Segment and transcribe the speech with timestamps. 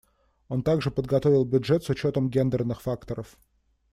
[0.47, 3.37] Он также подготовил бюджет с учетом гендерных факторов.